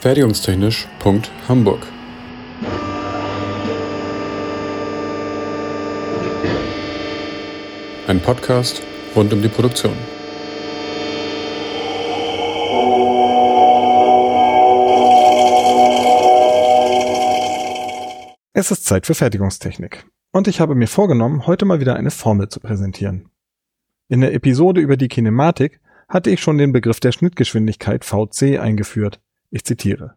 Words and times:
Fertigungstechnisch.hamburg 0.00 1.80
Ein 8.06 8.20
Podcast 8.20 8.80
rund 9.14 9.30
um 9.34 9.42
die 9.42 9.48
Produktion. 9.48 9.92
Es 18.54 18.70
ist 18.70 18.86
Zeit 18.86 19.04
für 19.04 19.14
Fertigungstechnik. 19.14 20.06
Und 20.32 20.48
ich 20.48 20.60
habe 20.60 20.74
mir 20.74 20.86
vorgenommen, 20.86 21.46
heute 21.46 21.66
mal 21.66 21.80
wieder 21.80 21.96
eine 21.96 22.10
Formel 22.10 22.48
zu 22.48 22.60
präsentieren. 22.60 23.28
In 24.08 24.22
der 24.22 24.32
Episode 24.32 24.80
über 24.80 24.96
die 24.96 25.08
Kinematik 25.08 25.78
hatte 26.08 26.30
ich 26.30 26.40
schon 26.40 26.56
den 26.56 26.72
Begriff 26.72 27.00
der 27.00 27.12
Schnittgeschwindigkeit 27.12 28.06
VC 28.06 28.58
eingeführt. 28.58 29.20
Ich 29.50 29.64
zitiere. 29.64 30.16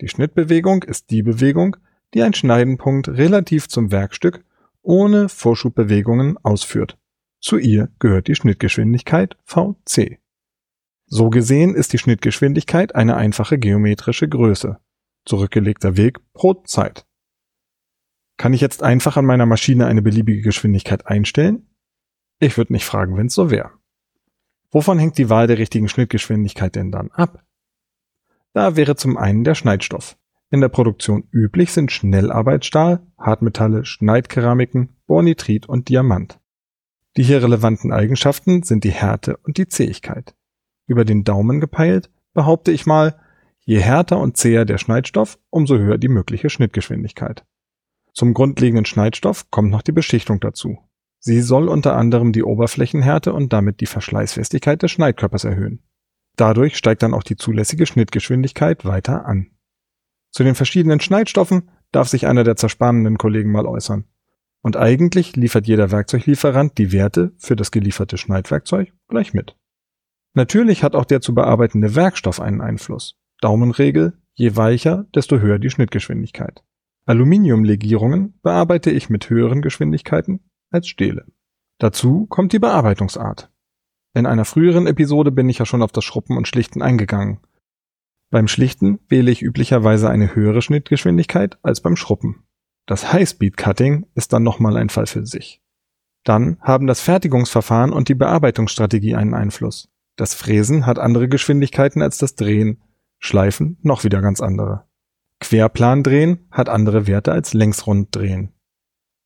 Die 0.00 0.08
Schnittbewegung 0.08 0.82
ist 0.82 1.10
die 1.10 1.22
Bewegung, 1.22 1.76
die 2.14 2.22
ein 2.22 2.34
Schneidenpunkt 2.34 3.08
relativ 3.08 3.68
zum 3.68 3.92
Werkstück 3.92 4.44
ohne 4.82 5.28
Vorschubbewegungen 5.28 6.36
ausführt. 6.38 6.98
Zu 7.40 7.58
ihr 7.58 7.90
gehört 7.98 8.28
die 8.28 8.34
Schnittgeschwindigkeit 8.34 9.36
VC. 9.44 10.18
So 11.06 11.30
gesehen 11.30 11.74
ist 11.74 11.92
die 11.92 11.98
Schnittgeschwindigkeit 11.98 12.94
eine 12.94 13.16
einfache 13.16 13.58
geometrische 13.58 14.28
Größe. 14.28 14.78
Zurückgelegter 15.24 15.96
Weg 15.96 16.18
pro 16.32 16.54
Zeit. 16.64 17.06
Kann 18.38 18.54
ich 18.54 18.60
jetzt 18.60 18.82
einfach 18.82 19.16
an 19.16 19.26
meiner 19.26 19.46
Maschine 19.46 19.86
eine 19.86 20.02
beliebige 20.02 20.42
Geschwindigkeit 20.42 21.06
einstellen? 21.06 21.68
Ich 22.40 22.56
würde 22.56 22.72
nicht 22.72 22.86
fragen, 22.86 23.16
wenn 23.16 23.26
es 23.26 23.34
so 23.34 23.50
wäre. 23.50 23.72
Wovon 24.70 24.98
hängt 24.98 25.18
die 25.18 25.28
Wahl 25.28 25.46
der 25.46 25.58
richtigen 25.58 25.88
Schnittgeschwindigkeit 25.88 26.74
denn 26.74 26.90
dann 26.90 27.10
ab? 27.10 27.44
Da 28.52 28.76
wäre 28.76 28.96
zum 28.96 29.16
einen 29.16 29.44
der 29.44 29.54
Schneidstoff. 29.54 30.16
In 30.50 30.60
der 30.60 30.68
Produktion 30.68 31.24
üblich 31.30 31.72
sind 31.72 31.90
Schnellarbeitsstahl, 31.90 33.00
Hartmetalle, 33.18 33.84
Schneidkeramiken, 33.86 34.90
Bornitrit 35.06 35.66
und 35.66 35.88
Diamant. 35.88 36.38
Die 37.16 37.22
hier 37.22 37.42
relevanten 37.42 37.92
Eigenschaften 37.92 38.62
sind 38.62 38.84
die 38.84 38.90
Härte 38.90 39.38
und 39.38 39.56
die 39.56 39.68
Zähigkeit. 39.68 40.34
Über 40.86 41.04
den 41.04 41.24
Daumen 41.24 41.60
gepeilt 41.60 42.10
behaupte 42.34 42.72
ich 42.72 42.86
mal, 42.86 43.18
je 43.60 43.78
härter 43.78 44.18
und 44.18 44.36
zäher 44.36 44.64
der 44.64 44.78
Schneidstoff, 44.78 45.38
umso 45.50 45.78
höher 45.78 45.98
die 45.98 46.08
mögliche 46.08 46.50
Schnittgeschwindigkeit. 46.50 47.44
Zum 48.12 48.34
grundlegenden 48.34 48.84
Schneidstoff 48.84 49.50
kommt 49.50 49.70
noch 49.70 49.82
die 49.82 49.92
Beschichtung 49.92 50.40
dazu. 50.40 50.78
Sie 51.18 51.40
soll 51.40 51.68
unter 51.68 51.96
anderem 51.96 52.32
die 52.32 52.42
Oberflächenhärte 52.42 53.32
und 53.32 53.52
damit 53.52 53.80
die 53.80 53.86
Verschleißfestigkeit 53.86 54.82
des 54.82 54.90
Schneidkörpers 54.90 55.44
erhöhen. 55.44 55.82
Dadurch 56.36 56.76
steigt 56.76 57.02
dann 57.02 57.14
auch 57.14 57.22
die 57.22 57.36
zulässige 57.36 57.86
Schnittgeschwindigkeit 57.86 58.84
weiter 58.84 59.26
an. 59.26 59.50
Zu 60.30 60.44
den 60.44 60.54
verschiedenen 60.54 61.00
Schneidstoffen 61.00 61.70
darf 61.92 62.08
sich 62.08 62.26
einer 62.26 62.44
der 62.44 62.56
zerspanenden 62.56 63.18
Kollegen 63.18 63.52
mal 63.52 63.66
äußern. 63.66 64.04
Und 64.62 64.76
eigentlich 64.76 65.36
liefert 65.36 65.66
jeder 65.66 65.90
Werkzeuglieferant 65.90 66.78
die 66.78 66.92
Werte 66.92 67.32
für 67.36 67.56
das 67.56 67.70
gelieferte 67.70 68.16
Schneidwerkzeug 68.16 68.92
gleich 69.08 69.34
mit. 69.34 69.56
Natürlich 70.34 70.82
hat 70.82 70.94
auch 70.94 71.04
der 71.04 71.20
zu 71.20 71.34
bearbeitende 71.34 71.94
Werkstoff 71.94 72.40
einen 72.40 72.62
Einfluss. 72.62 73.18
Daumenregel, 73.40 74.14
je 74.34 74.56
weicher, 74.56 75.04
desto 75.14 75.38
höher 75.40 75.58
die 75.58 75.68
Schnittgeschwindigkeit. 75.68 76.62
Aluminiumlegierungen 77.04 78.38
bearbeite 78.42 78.90
ich 78.90 79.10
mit 79.10 79.28
höheren 79.28 79.60
Geschwindigkeiten 79.60 80.40
als 80.70 80.88
Stähle. 80.88 81.26
Dazu 81.78 82.26
kommt 82.26 82.52
die 82.52 82.60
Bearbeitungsart. 82.60 83.51
In 84.14 84.26
einer 84.26 84.44
früheren 84.44 84.86
Episode 84.86 85.30
bin 85.30 85.48
ich 85.48 85.58
ja 85.58 85.66
schon 85.66 85.82
auf 85.82 85.92
das 85.92 86.04
Schruppen 86.04 86.36
und 86.36 86.46
Schlichten 86.46 86.82
eingegangen. 86.82 87.40
Beim 88.30 88.48
Schlichten 88.48 88.98
wähle 89.08 89.30
ich 89.30 89.42
üblicherweise 89.42 90.10
eine 90.10 90.34
höhere 90.34 90.62
Schnittgeschwindigkeit 90.62 91.58
als 91.62 91.80
beim 91.80 91.96
Schruppen. 91.96 92.44
Das 92.86 93.12
High-Speed 93.12 93.56
Cutting 93.56 94.06
ist 94.14 94.32
dann 94.32 94.42
nochmal 94.42 94.76
ein 94.76 94.88
Fall 94.88 95.06
für 95.06 95.24
sich. 95.24 95.62
Dann 96.24 96.58
haben 96.60 96.86
das 96.86 97.00
Fertigungsverfahren 97.00 97.92
und 97.92 98.08
die 98.08 98.14
Bearbeitungsstrategie 98.14 99.14
einen 99.14 99.34
Einfluss. 99.34 99.88
Das 100.16 100.34
Fräsen 100.34 100.86
hat 100.86 100.98
andere 100.98 101.28
Geschwindigkeiten 101.28 102.02
als 102.02 102.18
das 102.18 102.34
Drehen, 102.34 102.82
Schleifen 103.18 103.78
noch 103.82 104.04
wieder 104.04 104.20
ganz 104.20 104.40
andere. 104.40 104.84
Querplan 105.40 106.02
drehen 106.02 106.46
hat 106.50 106.68
andere 106.68 107.06
Werte 107.06 107.32
als 107.32 107.54
Längsrund 107.54 108.14
drehen. 108.14 108.52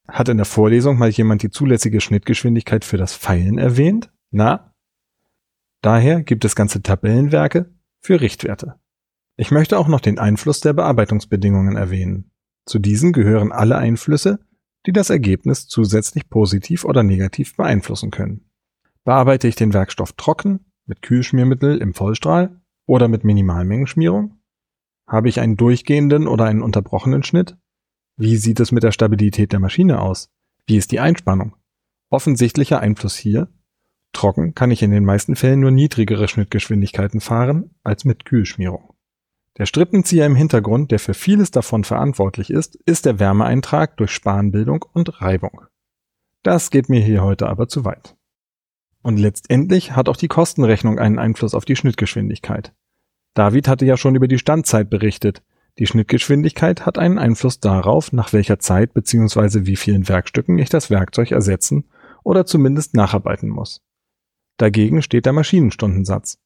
Hat 0.08 0.28
in 0.28 0.36
der 0.36 0.47
Vorlesung 0.47 0.98
mal 0.98 1.10
jemand 1.10 1.42
die 1.42 1.50
zulässige 1.50 2.00
Schnittgeschwindigkeit 2.00 2.84
für 2.84 2.97
das 2.97 3.14
Pfeilen 3.14 3.58
erwähnt? 3.58 4.10
Na? 4.30 4.72
Daher 5.82 6.22
gibt 6.22 6.44
es 6.44 6.56
ganze 6.56 6.82
Tabellenwerke 6.82 7.75
für 8.00 8.20
Richtwerte. 8.20 8.75
Ich 9.37 9.50
möchte 9.50 9.78
auch 9.78 9.88
noch 9.88 10.00
den 10.00 10.19
Einfluss 10.19 10.60
der 10.60 10.72
Bearbeitungsbedingungen 10.72 11.76
erwähnen. 11.76 12.31
Zu 12.64 12.78
diesen 12.78 13.12
gehören 13.12 13.53
alle 13.53 13.76
Einflüsse, 13.76 14.41
die 14.86 14.92
das 14.92 15.10
Ergebnis 15.10 15.66
zusätzlich 15.66 16.28
positiv 16.28 16.84
oder 16.84 17.03
negativ 17.03 17.56
beeinflussen 17.56 18.10
können. 18.10 18.50
Bearbeite 19.04 19.47
ich 19.47 19.56
den 19.56 19.75
Werkstoff 19.75 20.12
trocken, 20.12 20.66
mit 20.86 21.03
Kühlschmiermittel 21.03 21.78
im 21.78 21.94
Vollstrahl 21.94 22.60
oder 22.86 23.09
mit 23.09 23.25
Minimalmengenschmierung? 23.25 24.41
Habe 25.06 25.28
ich 25.28 25.41
einen 25.41 25.56
durchgehenden 25.56 26.26
oder 26.26 26.47
einen 26.47 26.62
unterbrochenen 26.62 27.22
Schnitt? 27.22 27.56
Wie 28.16 28.36
sieht 28.36 28.60
es 28.60 28.72
mit 28.72 28.82
der 28.82 28.92
Stabilität 28.92 29.53
der 29.53 29.60
Maschine 29.60 30.00
aus? 30.00 30.31
Wie 30.66 30.76
ist 30.76 30.91
die 30.91 31.00
Einspannung? 31.00 31.54
Offensichtlicher 32.10 32.81
Einfluss 32.81 33.16
hier. 33.16 33.48
Trocken 34.16 34.54
kann 34.54 34.71
ich 34.71 34.82
in 34.82 34.91
den 34.91 35.04
meisten 35.04 35.37
Fällen 35.37 35.60
nur 35.60 35.71
niedrigere 35.71 36.27
Schnittgeschwindigkeiten 36.27 37.21
fahren 37.21 37.75
als 37.84 38.06
mit 38.06 38.25
Kühlschmierung. 38.25 38.94
Der 39.59 39.66
Strippenzieher 39.66 40.25
im 40.25 40.34
Hintergrund, 40.34 40.91
der 40.91 40.99
für 40.99 41.12
vieles 41.12 41.50
davon 41.50 41.84
verantwortlich 41.84 42.49
ist, 42.49 42.77
ist 42.87 43.04
der 43.04 43.19
Wärmeeintrag 43.19 43.97
durch 43.99 44.10
Spanbildung 44.10 44.87
und 44.94 45.21
Reibung. 45.21 45.66
Das 46.43 46.71
geht 46.71 46.88
mir 46.88 47.00
hier 47.00 47.22
heute 47.22 47.47
aber 47.47 47.69
zu 47.69 47.84
weit. 47.84 48.16
Und 49.03 49.19
letztendlich 49.19 49.93
hat 49.93 50.09
auch 50.09 50.16
die 50.16 50.28
Kostenrechnung 50.28 50.98
einen 50.98 51.19
Einfluss 51.19 51.54
auf 51.54 51.66
die 51.66 51.77
Schnittgeschwindigkeit. 51.77 52.72
David 53.34 53.69
hatte 53.69 53.84
ja 53.84 53.98
schon 53.98 54.15
über 54.15 54.28
die 54.28 54.38
Standzeit 54.38 54.88
berichtet, 54.88 55.43
die 55.78 55.87
Schnittgeschwindigkeit 55.87 56.87
hat 56.87 56.97
einen 56.97 57.19
Einfluss 57.19 57.60
darauf, 57.60 58.12
nach 58.12 58.33
welcher 58.33 58.59
Zeit 58.59 58.94
bzw. 58.94 59.66
wie 59.66 59.77
vielen 59.77 60.09
Werkstücken 60.09 60.59
ich 60.59 60.71
das 60.71 60.88
Werkzeug 60.88 61.33
ersetzen 61.33 61.84
oder 62.25 62.47
zumindest 62.47 62.94
nacharbeiten 62.94 63.50
muss. 63.50 63.83
Dagegen 64.56 65.02
steht 65.02 65.26
der 65.26 65.32
Maschinenstundensatz. 65.32 66.38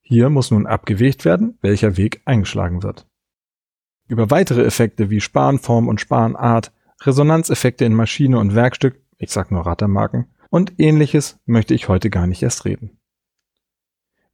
Hier 0.00 0.30
muss 0.30 0.50
nun 0.50 0.66
abgewegt 0.66 1.24
werden, 1.24 1.58
welcher 1.60 1.96
Weg 1.96 2.22
eingeschlagen 2.24 2.82
wird. 2.82 3.06
Über 4.08 4.30
weitere 4.30 4.64
Effekte 4.64 5.10
wie 5.10 5.20
Spanform 5.20 5.86
und 5.86 6.00
Spanart, 6.00 6.72
Resonanzeffekte 7.02 7.84
in 7.84 7.94
Maschine 7.94 8.38
und 8.38 8.54
Werkstück, 8.54 9.00
ich 9.18 9.30
sag 9.30 9.50
nur 9.50 9.66
Rattermarken, 9.66 10.26
und 10.50 10.74
ähnliches 10.78 11.38
möchte 11.46 11.74
ich 11.74 11.88
heute 11.88 12.10
gar 12.10 12.26
nicht 12.26 12.42
erst 12.42 12.64
reden. 12.64 12.98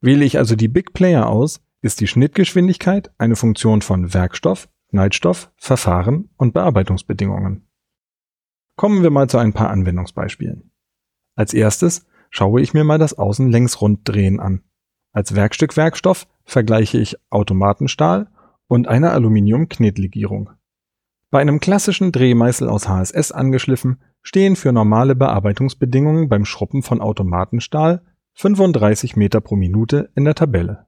Wähle 0.01 0.25
ich 0.25 0.39
also 0.39 0.57
die 0.57 0.69
Big 0.69 0.93
Player 0.93 1.29
aus, 1.29 1.61
ist 1.83 2.01
die 2.01 2.07
Schnittgeschwindigkeit 2.07 3.11
eine 3.19 3.37
Funktion 3.37 3.83
von 3.83 4.15
Werkstoff, 4.15 4.69
Schneidstoff, 4.91 5.53
Verfahren 5.57 6.31
und 6.37 6.55
Bearbeitungsbedingungen. 6.55 7.69
Kommen 8.77 9.03
wir 9.03 9.11
mal 9.11 9.29
zu 9.29 9.39
ein 9.39 9.53
paar 9.53 9.71
Anwendungsbeispielen. 9.71 10.71
Als 11.35 11.53
erstes 11.53 12.07
schaue 12.37 12.61
ich 12.61 12.75
mir 12.75 12.85
mal 12.85 12.99
das 12.99 13.15
Außenlängsrunddrehen 13.15 14.41
an. 14.41 14.63
Als 15.13 15.35
Werkstückwerkstoff 15.35 16.27
vergleiche 16.45 16.99
ich 16.99 17.17
Automatenstahl 17.31 18.29
und 18.69 18.89
eine 18.89 19.13
Aluminium-Knetlegierung. 19.13 20.51
Bei 21.31 21.41
einem 21.41 21.61
klassischen 21.61 22.13
Drehmeißel 22.13 22.69
aus 22.69 22.89
HSS 22.89 23.33
angeschliffen 23.33 24.03
stehen 24.23 24.55
für 24.55 24.73
normale 24.73 25.17
Bearbeitungsbedingungen 25.17 26.29
beim 26.29 26.45
Schruppen 26.45 26.83
von 26.83 27.01
Automatenstahl 27.01 28.03
35 28.35 29.17
Meter 29.17 29.41
pro 29.41 29.57
Minute 29.57 30.11
in 30.15 30.25
der 30.27 30.35
Tabelle. 30.35 30.87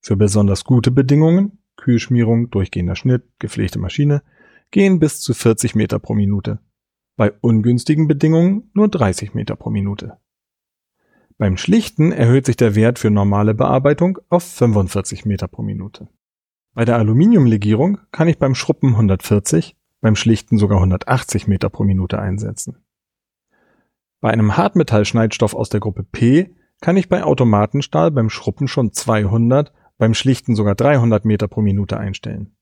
Für 0.00 0.16
besonders 0.16 0.64
gute 0.64 0.92
Bedingungen 0.92 1.58
Kühlschmierung, 1.76 2.50
durchgehender 2.50 2.96
Schnitt, 2.96 3.24
gepflegte 3.38 3.78
Maschine 3.78 4.22
gehen 4.70 5.00
bis 5.00 5.20
zu 5.20 5.34
40 5.34 5.74
Meter 5.74 5.98
pro 5.98 6.14
Minute. 6.14 6.60
Bei 7.16 7.32
ungünstigen 7.40 8.06
Bedingungen 8.06 8.70
nur 8.72 8.88
30 8.88 9.34
Meter 9.34 9.56
pro 9.56 9.70
Minute. 9.70 10.18
Beim 11.38 11.58
Schlichten 11.58 12.12
erhöht 12.12 12.46
sich 12.46 12.56
der 12.56 12.74
Wert 12.74 12.98
für 12.98 13.10
normale 13.10 13.52
Bearbeitung 13.52 14.18
auf 14.30 14.42
45 14.42 15.26
Meter 15.26 15.48
pro 15.48 15.62
Minute. 15.62 16.08
Bei 16.72 16.86
der 16.86 16.96
Aluminiumlegierung 16.96 17.98
kann 18.10 18.28
ich 18.28 18.38
beim 18.38 18.54
Schruppen 18.54 18.90
140, 18.90 19.76
beim 20.00 20.16
Schlichten 20.16 20.56
sogar 20.56 20.78
180 20.78 21.46
Meter 21.46 21.68
pro 21.68 21.84
Minute 21.84 22.18
einsetzen. 22.18 22.78
Bei 24.20 24.30
einem 24.30 24.56
Hartmetallschneidstoff 24.56 25.54
aus 25.54 25.68
der 25.68 25.80
Gruppe 25.80 26.04
P 26.04 26.54
kann 26.80 26.96
ich 26.96 27.10
bei 27.10 27.22
Automatenstahl 27.22 28.10
beim 28.10 28.30
Schruppen 28.30 28.66
schon 28.66 28.92
200 28.92 29.72
beim 29.98 30.14
Schlichten 30.14 30.54
sogar 30.54 30.74
300 30.74 31.24
Meter 31.24 31.48
pro 31.48 31.60
Minute 31.60 31.98
einstellen. 31.98 32.56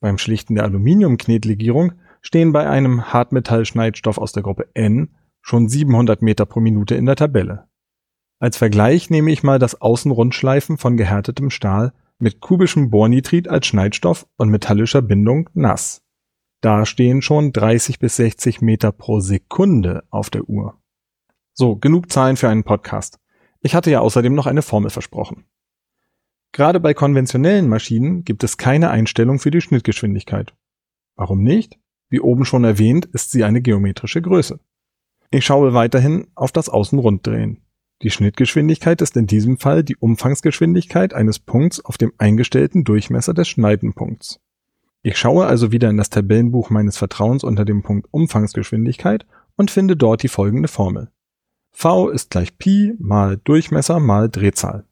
Beim 0.00 0.18
Schlichten 0.18 0.54
der 0.54 0.64
Aluminiumknetlegierung 0.64 1.92
stehen 2.20 2.52
bei 2.52 2.68
einem 2.68 3.12
Hartmetallschneidstoff 3.12 4.18
aus 4.18 4.32
der 4.32 4.42
Gruppe 4.42 4.68
N 4.74 5.14
schon 5.40 5.68
700 5.68 6.22
Meter 6.22 6.46
pro 6.46 6.60
Minute 6.60 6.94
in 6.94 7.06
der 7.06 7.16
Tabelle. 7.16 7.67
Als 8.40 8.56
Vergleich 8.56 9.10
nehme 9.10 9.32
ich 9.32 9.42
mal 9.42 9.58
das 9.58 9.80
Außenrundschleifen 9.80 10.78
von 10.78 10.96
gehärtetem 10.96 11.50
Stahl 11.50 11.92
mit 12.18 12.40
kubischem 12.40 12.90
Bornitrit 12.90 13.48
als 13.48 13.66
Schneidstoff 13.66 14.26
und 14.36 14.48
metallischer 14.48 15.02
Bindung 15.02 15.50
nass. 15.54 16.02
Da 16.60 16.86
stehen 16.86 17.22
schon 17.22 17.52
30 17.52 17.98
bis 17.98 18.16
60 18.16 18.60
Meter 18.60 18.92
pro 18.92 19.20
Sekunde 19.20 20.04
auf 20.10 20.30
der 20.30 20.48
Uhr. 20.48 20.80
So, 21.52 21.76
genug 21.76 22.10
Zahlen 22.10 22.36
für 22.36 22.48
einen 22.48 22.64
Podcast. 22.64 23.18
Ich 23.60 23.74
hatte 23.74 23.90
ja 23.90 24.00
außerdem 24.00 24.34
noch 24.34 24.46
eine 24.46 24.62
Formel 24.62 24.90
versprochen. 24.90 25.44
Gerade 26.52 26.80
bei 26.80 26.94
konventionellen 26.94 27.68
Maschinen 27.68 28.24
gibt 28.24 28.42
es 28.44 28.56
keine 28.56 28.90
Einstellung 28.90 29.38
für 29.38 29.50
die 29.50 29.60
Schnittgeschwindigkeit. 29.60 30.54
Warum 31.16 31.42
nicht? 31.42 31.78
Wie 32.08 32.20
oben 32.20 32.44
schon 32.44 32.64
erwähnt, 32.64 33.04
ist 33.06 33.32
sie 33.32 33.44
eine 33.44 33.60
geometrische 33.60 34.22
Größe. 34.22 34.60
Ich 35.30 35.44
schaue 35.44 35.74
weiterhin 35.74 36.28
auf 36.34 36.52
das 36.52 36.68
Außenrunddrehen. 36.68 37.62
Die 38.02 38.10
Schnittgeschwindigkeit 38.10 39.02
ist 39.02 39.16
in 39.16 39.26
diesem 39.26 39.58
Fall 39.58 39.82
die 39.82 39.96
Umfangsgeschwindigkeit 39.96 41.14
eines 41.14 41.40
Punkts 41.40 41.84
auf 41.84 41.98
dem 41.98 42.12
eingestellten 42.16 42.84
Durchmesser 42.84 43.34
des 43.34 43.48
Schneidenpunkts. 43.48 44.38
Ich 45.02 45.16
schaue 45.16 45.46
also 45.46 45.72
wieder 45.72 45.90
in 45.90 45.96
das 45.96 46.10
Tabellenbuch 46.10 46.70
meines 46.70 46.96
Vertrauens 46.96 47.42
unter 47.42 47.64
dem 47.64 47.82
Punkt 47.82 48.08
Umfangsgeschwindigkeit 48.12 49.26
und 49.56 49.72
finde 49.72 49.96
dort 49.96 50.22
die 50.22 50.28
folgende 50.28 50.68
Formel. 50.68 51.10
V 51.72 52.08
ist 52.08 52.30
gleich 52.30 52.56
Pi 52.56 52.94
mal 52.98 53.36
Durchmesser 53.36 53.98
mal 53.98 54.28
Drehzahl. 54.28 54.84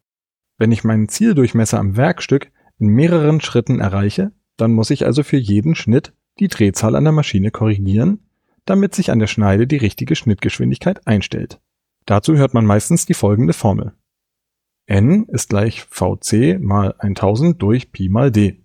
Wenn 0.57 0.71
ich 0.71 0.83
meinen 0.83 1.07
Zieldurchmesser 1.07 1.79
am 1.79 1.95
Werkstück 1.95 2.51
in 2.79 2.87
mehreren 2.87 3.39
Schritten 3.41 3.79
erreiche, 3.79 4.31
dann 4.57 4.73
muss 4.73 4.89
ich 4.89 5.05
also 5.05 5.23
für 5.23 5.37
jeden 5.37 5.75
Schnitt 5.75 6.13
die 6.39 6.47
Drehzahl 6.47 6.95
an 6.95 7.03
der 7.03 7.13
Maschine 7.13 7.51
korrigieren, 7.51 8.19
damit 8.65 8.95
sich 8.95 9.11
an 9.11 9.19
der 9.19 9.27
Schneide 9.27 9.65
die 9.65 9.77
richtige 9.77 10.15
Schnittgeschwindigkeit 10.15 11.07
einstellt. 11.07 11.59
Dazu 12.07 12.37
hört 12.37 12.53
man 12.53 12.65
meistens 12.65 13.05
die 13.05 13.13
folgende 13.13 13.51
Formel. 13.51 13.93
n 14.85 15.25
ist 15.25 15.49
gleich 15.49 15.83
vc 15.83 16.57
mal 16.57 16.95
1000 16.99 17.61
durch 17.61 17.91
Pi 17.91 18.07
mal 18.07 18.31
d. 18.31 18.63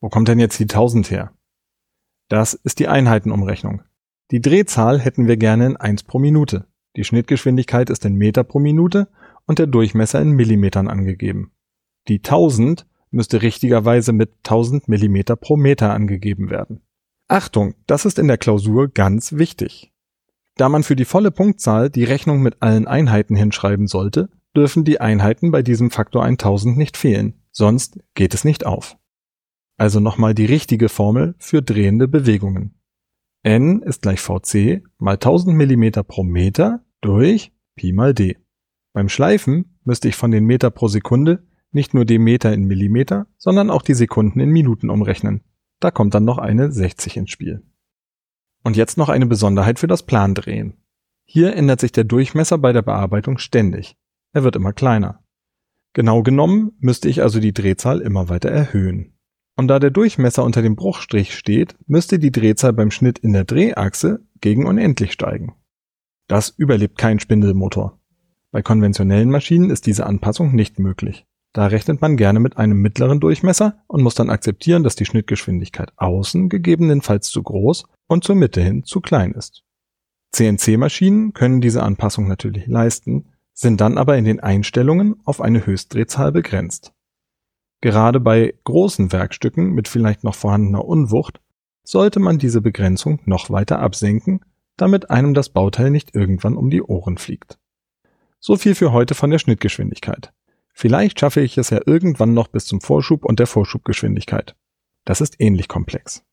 Wo 0.00 0.08
kommt 0.08 0.26
denn 0.26 0.40
jetzt 0.40 0.58
die 0.58 0.64
1000 0.64 1.12
her? 1.12 1.32
Das 2.28 2.54
ist 2.54 2.80
die 2.80 2.88
Einheitenumrechnung. 2.88 3.82
Die 4.32 4.40
Drehzahl 4.40 4.98
hätten 4.98 5.28
wir 5.28 5.36
gerne 5.36 5.66
in 5.66 5.76
1 5.76 6.02
pro 6.02 6.18
Minute. 6.18 6.66
Die 6.96 7.04
Schnittgeschwindigkeit 7.04 7.88
ist 7.88 8.04
in 8.04 8.16
Meter 8.16 8.42
pro 8.42 8.58
Minute 8.58 9.08
und 9.46 9.60
der 9.60 9.68
Durchmesser 9.68 10.20
in 10.20 10.32
Millimetern 10.32 10.88
angegeben. 10.88 11.52
Die 12.08 12.18
1000 12.18 12.84
müsste 13.12 13.42
richtigerweise 13.42 14.12
mit 14.12 14.38
1000 14.38 14.88
Millimeter 14.88 15.36
pro 15.36 15.56
Meter 15.56 15.92
angegeben 15.92 16.50
werden. 16.50 16.82
Achtung, 17.28 17.74
das 17.86 18.06
ist 18.06 18.18
in 18.18 18.26
der 18.26 18.38
Klausur 18.38 18.88
ganz 18.88 19.34
wichtig. 19.34 19.92
Da 20.60 20.68
man 20.68 20.82
für 20.82 20.94
die 20.94 21.06
volle 21.06 21.30
Punktzahl 21.30 21.88
die 21.88 22.04
Rechnung 22.04 22.42
mit 22.42 22.60
allen 22.60 22.86
Einheiten 22.86 23.34
hinschreiben 23.34 23.86
sollte, 23.86 24.28
dürfen 24.54 24.84
die 24.84 25.00
Einheiten 25.00 25.50
bei 25.50 25.62
diesem 25.62 25.90
Faktor 25.90 26.22
1000 26.22 26.76
nicht 26.76 26.98
fehlen, 26.98 27.40
sonst 27.50 27.98
geht 28.12 28.34
es 28.34 28.44
nicht 28.44 28.66
auf. 28.66 28.98
Also 29.78 30.00
nochmal 30.00 30.34
die 30.34 30.44
richtige 30.44 30.90
Formel 30.90 31.34
für 31.38 31.62
drehende 31.62 32.08
Bewegungen. 32.08 32.74
n 33.42 33.80
ist 33.80 34.02
gleich 34.02 34.20
vc 34.20 34.82
mal 34.98 35.14
1000 35.14 35.56
Millimeter 35.56 36.02
pro 36.02 36.24
Meter 36.24 36.84
durch 37.00 37.52
Pi 37.74 37.94
mal 37.94 38.12
d. 38.12 38.36
Beim 38.92 39.08
Schleifen 39.08 39.78
müsste 39.84 40.08
ich 40.08 40.16
von 40.16 40.30
den 40.30 40.44
Meter 40.44 40.70
pro 40.70 40.88
Sekunde 40.88 41.42
nicht 41.72 41.94
nur 41.94 42.04
die 42.04 42.18
Meter 42.18 42.52
in 42.52 42.64
Millimeter, 42.64 43.28
sondern 43.38 43.70
auch 43.70 43.80
die 43.80 43.94
Sekunden 43.94 44.40
in 44.40 44.50
Minuten 44.50 44.90
umrechnen. 44.90 45.40
Da 45.78 45.90
kommt 45.90 46.12
dann 46.12 46.26
noch 46.26 46.36
eine 46.36 46.70
60 46.70 47.16
ins 47.16 47.30
Spiel. 47.30 47.62
Und 48.62 48.76
jetzt 48.76 48.98
noch 48.98 49.08
eine 49.08 49.26
Besonderheit 49.26 49.78
für 49.78 49.86
das 49.86 50.04
Plandrehen. 50.04 50.76
Hier 51.24 51.54
ändert 51.54 51.80
sich 51.80 51.92
der 51.92 52.04
Durchmesser 52.04 52.58
bei 52.58 52.72
der 52.72 52.82
Bearbeitung 52.82 53.38
ständig. 53.38 53.96
Er 54.32 54.44
wird 54.44 54.56
immer 54.56 54.72
kleiner. 54.72 55.22
Genau 55.92 56.22
genommen 56.22 56.72
müsste 56.78 57.08
ich 57.08 57.22
also 57.22 57.40
die 57.40 57.52
Drehzahl 57.52 58.00
immer 58.00 58.28
weiter 58.28 58.50
erhöhen. 58.50 59.16
Und 59.56 59.68
da 59.68 59.78
der 59.78 59.90
Durchmesser 59.90 60.44
unter 60.44 60.62
dem 60.62 60.76
Bruchstrich 60.76 61.34
steht, 61.34 61.76
müsste 61.86 62.18
die 62.18 62.32
Drehzahl 62.32 62.72
beim 62.72 62.90
Schnitt 62.90 63.18
in 63.18 63.32
der 63.32 63.44
Drehachse 63.44 64.24
gegen 64.40 64.66
unendlich 64.66 65.12
steigen. 65.12 65.54
Das 66.28 66.50
überlebt 66.50 66.96
kein 66.96 67.18
Spindelmotor. 67.18 68.00
Bei 68.52 68.62
konventionellen 68.62 69.30
Maschinen 69.30 69.70
ist 69.70 69.86
diese 69.86 70.06
Anpassung 70.06 70.54
nicht 70.54 70.78
möglich. 70.78 71.26
Da 71.52 71.66
rechnet 71.66 72.00
man 72.00 72.16
gerne 72.16 72.38
mit 72.38 72.56
einem 72.56 72.78
mittleren 72.80 73.18
Durchmesser 73.18 73.82
und 73.88 74.02
muss 74.02 74.14
dann 74.14 74.30
akzeptieren, 74.30 74.84
dass 74.84 74.94
die 74.94 75.04
Schnittgeschwindigkeit 75.04 75.92
außen 75.96 76.48
gegebenenfalls 76.48 77.28
zu 77.28 77.42
groß 77.42 77.84
und 78.10 78.24
zur 78.24 78.34
Mitte 78.34 78.60
hin 78.60 78.82
zu 78.82 79.00
klein 79.00 79.32
ist. 79.32 79.62
CNC-Maschinen 80.32 81.32
können 81.32 81.60
diese 81.60 81.82
Anpassung 81.82 82.26
natürlich 82.26 82.66
leisten, 82.66 83.28
sind 83.52 83.80
dann 83.80 83.98
aber 83.98 84.18
in 84.18 84.24
den 84.24 84.40
Einstellungen 84.40 85.20
auf 85.24 85.40
eine 85.40 85.64
Höchstdrehzahl 85.64 86.32
begrenzt. 86.32 86.92
Gerade 87.80 88.18
bei 88.18 88.54
großen 88.64 89.12
Werkstücken 89.12 89.70
mit 89.70 89.86
vielleicht 89.86 90.24
noch 90.24 90.34
vorhandener 90.34 90.84
Unwucht 90.84 91.40
sollte 91.84 92.18
man 92.18 92.38
diese 92.38 92.60
Begrenzung 92.60 93.20
noch 93.26 93.48
weiter 93.48 93.78
absenken, 93.78 94.40
damit 94.76 95.10
einem 95.10 95.32
das 95.32 95.48
Bauteil 95.48 95.90
nicht 95.90 96.14
irgendwann 96.14 96.56
um 96.56 96.68
die 96.68 96.82
Ohren 96.82 97.16
fliegt. 97.16 97.58
So 98.40 98.56
viel 98.56 98.74
für 98.74 98.92
heute 98.92 99.14
von 99.14 99.30
der 99.30 99.38
Schnittgeschwindigkeit. 99.38 100.32
Vielleicht 100.72 101.20
schaffe 101.20 101.42
ich 101.42 101.56
es 101.58 101.70
ja 101.70 101.80
irgendwann 101.86 102.34
noch 102.34 102.48
bis 102.48 102.66
zum 102.66 102.80
Vorschub 102.80 103.24
und 103.24 103.38
der 103.38 103.46
Vorschubgeschwindigkeit. 103.46 104.56
Das 105.04 105.20
ist 105.20 105.36
ähnlich 105.38 105.68
komplex. 105.68 106.24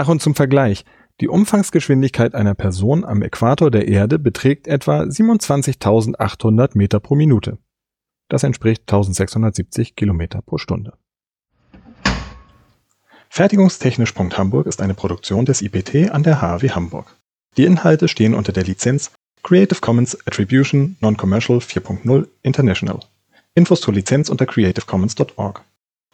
Ach 0.00 0.06
und 0.06 0.22
zum 0.22 0.36
Vergleich, 0.36 0.84
die 1.20 1.28
Umfangsgeschwindigkeit 1.28 2.34
einer 2.34 2.54
Person 2.54 3.04
am 3.04 3.22
Äquator 3.22 3.70
der 3.70 3.88
Erde 3.88 4.18
beträgt 4.18 4.68
etwa 4.68 5.02
27.800 5.02 6.70
Meter 6.74 7.00
pro 7.00 7.14
Minute. 7.14 7.58
Das 8.28 8.44
entspricht 8.44 8.82
1670 8.82 9.96
Kilometer 9.96 10.42
pro 10.42 10.58
Stunde. 10.58 10.92
Fertigungstechnisch.hamburg 13.30 14.66
ist 14.66 14.80
eine 14.80 14.94
Produktion 14.94 15.44
des 15.44 15.62
IPT 15.62 16.10
an 16.10 16.22
der 16.22 16.40
HAW 16.40 16.70
Hamburg. 16.70 17.16
Die 17.56 17.64
Inhalte 17.64 18.08
stehen 18.08 18.34
unter 18.34 18.52
der 18.52 18.64
Lizenz 18.64 19.10
Creative 19.42 19.80
Commons 19.80 20.16
Attribution 20.26 20.96
Non-Commercial 21.00 21.58
4.0 21.58 22.28
International. 22.42 23.00
Infos 23.54 23.80
zur 23.80 23.94
Lizenz 23.94 24.28
unter 24.28 24.46
creativecommons.org. 24.46 25.62